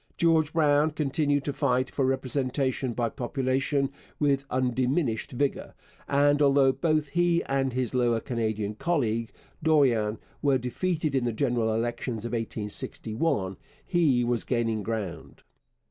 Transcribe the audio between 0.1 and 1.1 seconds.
George Brown